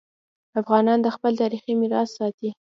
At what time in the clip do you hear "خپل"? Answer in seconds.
1.15-1.31